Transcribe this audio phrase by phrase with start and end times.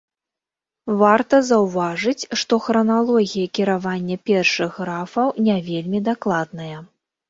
[1.03, 6.77] Варта заўважыць, што храналогія кіравання першых графаў не вельмі дакладная.